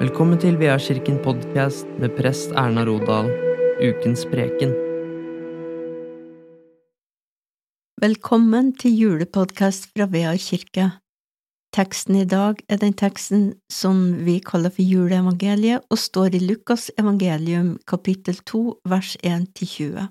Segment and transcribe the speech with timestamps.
[0.00, 3.26] Velkommen til Veakirken podkast med prest Erna Rodal,
[3.84, 4.70] ukens preken.
[8.00, 10.86] Velkommen til julepodkast fra Vea kirke.
[11.76, 16.88] Teksten i dag er den teksten som vi kaller for juleevangeliet, og står i Lukas
[16.96, 20.06] evangelium kapittel 2 vers 1–20.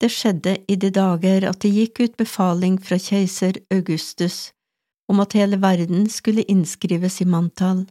[0.00, 4.54] Det skjedde i de dager at det gikk ut befaling fra keiser Augustus
[5.12, 7.84] om at hele verden skulle innskrives i manntall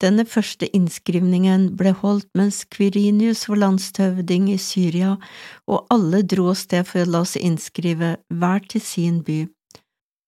[0.00, 5.16] denne første innskrivningen ble holdt mens Quirinius var landshøvding i Syria,
[5.68, 9.44] og alle dro av sted for å la seg innskrive, hver til sin by.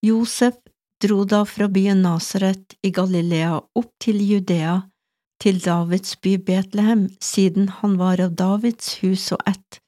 [0.05, 0.59] Josef
[1.03, 4.83] dro da fra byen Nasaret i Galilea opp til Judea,
[5.43, 9.81] til Davids by Betlehem, siden han var av Davids hus og ett,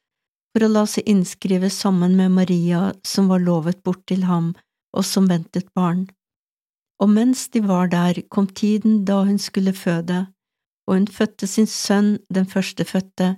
[0.55, 4.55] for å la seg innskrive sammen med Maria, som var lovet bort til ham,
[4.95, 6.07] og som ventet barn
[7.03, 10.27] og mens de var der, kom tiden da hun skulle føde,
[10.87, 13.37] og hun fødte sin sønn, den førstefødte,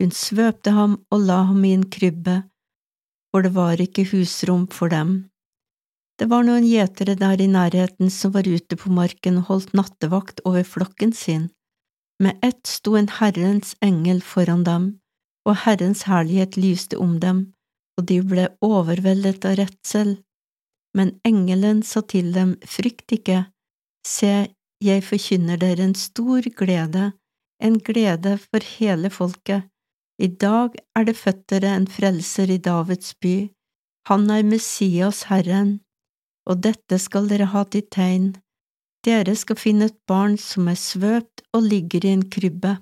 [0.00, 2.42] hun svøpte ham og la ham i en krybbe,
[3.30, 5.28] for det var ikke husrom for dem.
[6.16, 10.40] Det var noen gjetere der i nærheten som var ute på marken og holdt nattevakt
[10.48, 11.50] over flokken sin.
[12.20, 14.86] Med ett sto en Herrens engel foran dem,
[15.44, 17.42] og Herrens herlighet lyste om dem,
[17.98, 20.16] og de ble overveldet av redsel.
[20.96, 23.44] Men engelen sa til dem, frykt ikke,
[24.06, 24.48] se,
[24.80, 27.10] jeg forkynner dere en stor glede,
[27.62, 29.68] en glede for hele folket.
[30.18, 33.36] I dag er det født dere en frelser i Davids by,
[34.08, 35.80] han er Messias Herren,
[36.46, 38.28] og dette skal dere ha til tegn.
[39.04, 42.76] Dere skal finne et barn som er svøpt og ligger i en krybbe.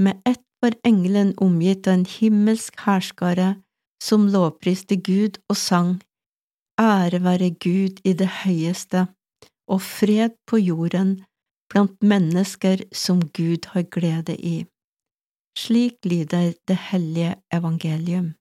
[0.00, 3.48] Med ett var engelen omgitt av en himmelsk hærskare
[4.02, 5.98] som lovpriste Gud og sang.
[6.82, 9.06] Ære være Gud i det høyeste,
[9.72, 11.20] og fred på jorden
[11.70, 14.56] blant mennesker som Gud har glede i.
[15.58, 18.32] Slik lyder det hellige evangelium.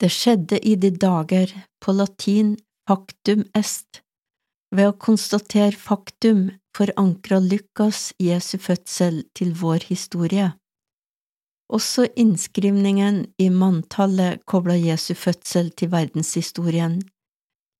[0.00, 2.56] Det skjedde i de dager, på latin
[2.88, 4.02] factum est.
[4.74, 10.52] Ved å konstatere faktum forankra Lukas Jesu fødsel til vår historie.
[11.66, 17.00] Også innskrivningen i manntallet kobler Jesu fødsel til verdenshistorien.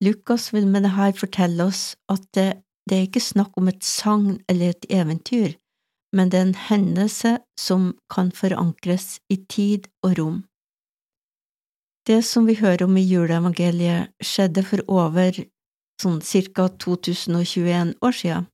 [0.03, 2.49] Lukas vil med dette fortelle oss at det,
[2.89, 5.55] det er ikke snakk om et sagn eller et eventyr,
[6.13, 10.37] men det er en hendelse som kan forankres i tid og rom.
[12.07, 15.41] Det som vi hører om i juleevangeliet, skjedde for over
[16.01, 16.67] sånn ca.
[16.85, 18.47] 2021 år siden,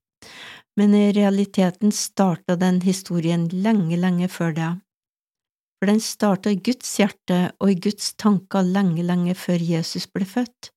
[0.78, 4.72] men i realiteten starta den historien lenge, lenge før det
[5.84, 10.24] for den starta i Guds hjerte og i Guds tanker lenge, lenge før Jesus ble
[10.24, 10.70] født.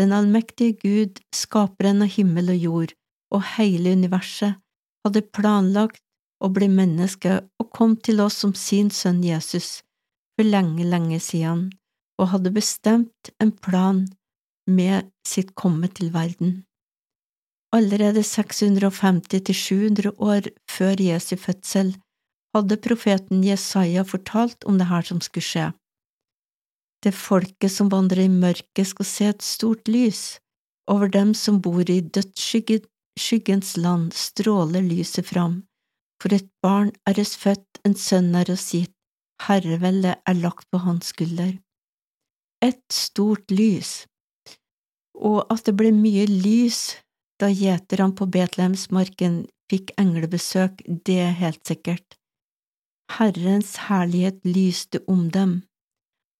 [0.00, 2.94] Den allmektige Gud, skaperen av himmel og jord
[3.36, 4.56] og hele universet,
[5.04, 6.00] hadde planlagt
[6.40, 9.82] å bli menneske og kom til oss som sin sønn Jesus
[10.38, 11.66] for lenge, lenge siden,
[12.16, 14.06] og hadde bestemt en plan
[14.64, 16.62] med sitt komme til verden.
[17.76, 21.92] Allerede 650 til 700 år før Jesu fødsel
[22.54, 25.66] hadde profeten Jesaja fortalt om det her som skulle skje.
[27.04, 30.38] Det folket som vandrer i mørket, skal se et stort lys.
[30.88, 35.62] Over dem som bor i dødsskyggens land, stråler lyset fram.
[36.22, 38.94] For et barn er oss født, en sønn er oss gitt,
[39.44, 41.52] herreveldet er lagt på hans skulder.
[42.64, 44.06] Et stort lys.
[45.20, 46.96] Og at det ble mye lys
[47.40, 52.16] da gjeterne på Betlehemsmarken fikk englebesøk, det er helt sikkert.
[53.10, 55.62] Herrens herlighet lyste om dem,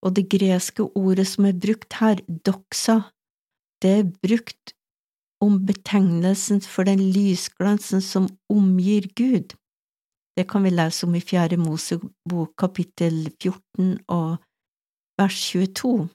[0.05, 3.01] og det greske ordet som er brukt her, doxa,
[3.83, 4.75] det er brukt
[5.45, 9.55] om betegnelsen for den lysglansen som omgir Gud.
[10.37, 14.41] Det kan vi lese om i Fjerde Mosebok kapittel 14 og
[15.21, 16.09] vers 22,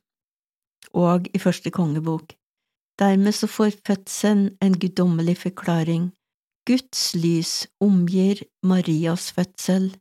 [0.93, 2.33] og i Første kongebok.
[2.99, 6.09] Dermed så får fødselen en guddommelig forklaring.
[6.67, 9.95] Guds lys omgir Marias fødsel.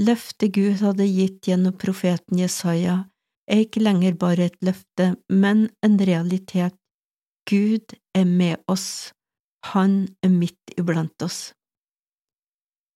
[0.00, 3.02] Løftet Gud hadde gitt gjennom profeten Jesaja,
[3.50, 6.76] er ikke lenger bare et løfte, men en realitet.
[7.50, 9.12] Gud er med oss,
[9.74, 11.52] Han er midt iblant oss.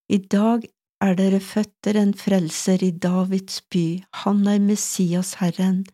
[0.08, 0.64] I dag
[1.04, 5.84] er dere føtter en frelser i Davids by, han er Messias Herren,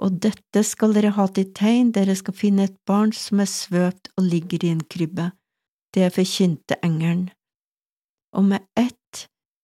[0.00, 4.08] og dette skal dere ha til tegn, dere skal finne et barn som er svøpt
[4.16, 5.30] og ligger i en krybbe.
[5.92, 7.28] Det forkynte engelen.
[8.36, 9.00] Og med ett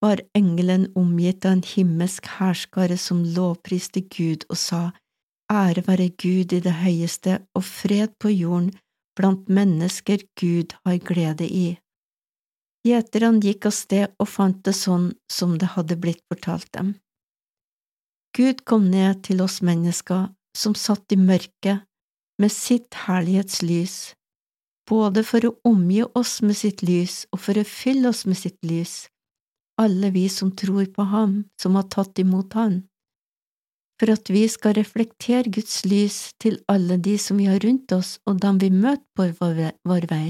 [0.03, 4.83] var engelen omgitt av en himmelsk hærskare som lovpriste Gud og sa,
[5.53, 8.71] Ære være Gud i det høyeste og fred på jorden
[9.19, 11.67] blant mennesker Gud har glede i.
[12.87, 16.95] Gjeterne gikk av sted og fant det sånn som det hadde blitt fortalt dem.
[18.35, 21.85] Gud kom ned til oss mennesker som satt i mørket
[22.41, 24.15] med sitt herlighetslys,
[24.89, 28.59] både for å omgi oss med sitt lys og for å fylle oss med sitt
[28.67, 29.12] lys,
[29.81, 32.83] alle vi som tror på Ham, som har tatt imot Han
[34.03, 38.17] for at vi skal reflektere Guds lys til alle de som vi har rundt oss
[38.27, 39.29] og dem vi møter på
[39.87, 40.27] vår vei.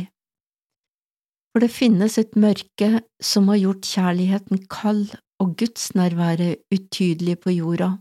[1.52, 2.90] For det finnes et mørke
[3.24, 7.94] som har gjort kjærligheten kald og gudsnærværet utydelig på jorda.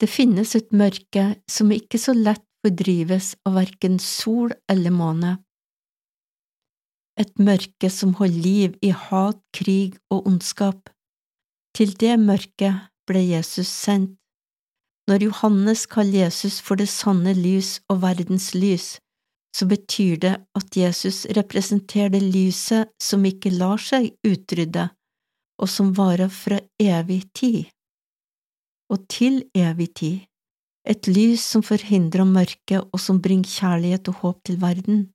[0.00, 5.38] Det finnes et mørke som ikke så lett fordrives av verken sol eller måne.
[7.18, 10.90] Et mørke som holder liv i hat, krig og ondskap.
[11.74, 14.18] Til det mørket ble Jesus sendt
[15.08, 18.98] når Johannes kaller Jesus for det sanne lys og verdens lys,
[19.56, 24.84] så betyr det at Jesus representerer det lyset som ikke lar seg utrydde,
[25.58, 27.70] og som varer fra evig tid.
[28.92, 30.18] Og til evig tid,
[30.84, 35.06] et lys som forhindrer mørket og som bringer kjærlighet og håp til verden.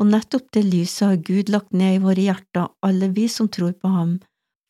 [0.00, 3.76] Og nettopp det lyset har Gud lagt ned i våre hjerter, alle vi som tror
[3.78, 4.16] på ham,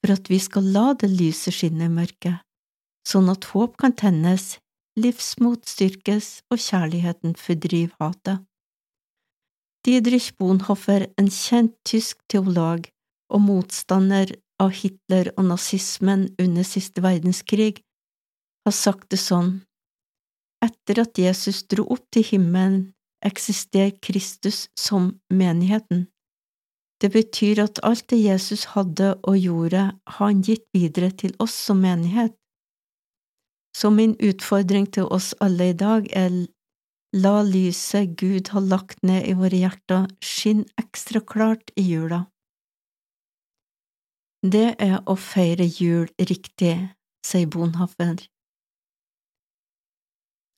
[0.04, 2.44] for at vi skal la det lyset skinne i mørket
[3.08, 4.56] sånn at håp kan tennes,
[5.00, 8.44] livsmot styrkes og kjærligheten fordriver hatet.
[9.84, 12.88] Didrich Bonhoffer, en kjent tysk teolog
[13.34, 14.32] og motstander
[14.62, 17.82] av Hitler og nazismen under siste verdenskrig,
[18.64, 19.58] har sagt det sånn,
[20.64, 22.94] etter at Jesus dro opp til himmelen,
[23.24, 26.06] eksisterer Kristus som menigheten.
[27.00, 31.54] Det betyr at alt det Jesus hadde og gjorde, har han gitt videre til oss
[31.66, 32.32] som menighet.
[33.76, 36.30] Så min utfordring til oss alle i dag er
[37.14, 42.24] la lyset Gud har lagt ned i våre hjerter, skinne ekstra klart i jula.
[44.44, 46.76] Det er å feire jul riktig,
[47.24, 48.18] sier Bonhaffer.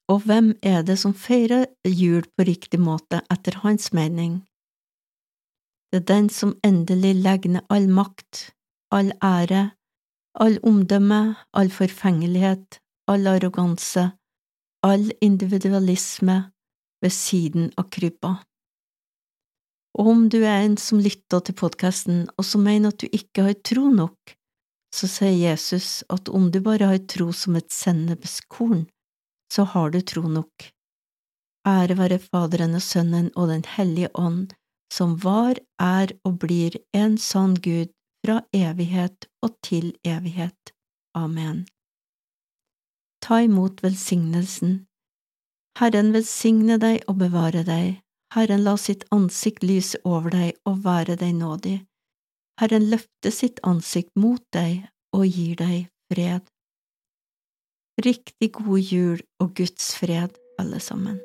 [0.08, 4.44] Og hvem er det som feirer jul på riktig måte, etter hans mening?
[5.90, 8.50] Det er den som endelig legger ned all makt,
[8.94, 9.70] all ære,
[10.38, 12.78] all omdømme, all forfengelighet,
[13.10, 14.10] all arroganse,
[14.82, 16.36] all individualisme
[17.02, 18.36] ved siden av krypa.
[19.96, 23.46] Og om du er en som lytter til podkasten og som mener at du ikke
[23.48, 24.34] har tro nok,
[24.94, 28.84] så sier Jesus at om du bare har tro som et sennepskorn,
[29.52, 30.70] så har du tro nok.
[31.66, 34.54] Ære være Faderen og Sønnen og Den hellige ånd,
[34.92, 37.90] som var, er og blir en sann Gud
[38.24, 40.72] fra evighet og til evighet.
[41.14, 41.66] Amen.
[43.22, 44.86] Ta imot velsignelsen.
[45.78, 48.00] Herren velsigne deg og bevare deg.
[48.34, 51.78] Herren la sitt ansikt lyse over deg og være deg nådig.
[52.60, 54.86] Herren løfte sitt ansikt mot deg
[55.16, 56.46] og gir deg fred.
[58.04, 61.16] Riktig god jul og Guds fred, alle sammen.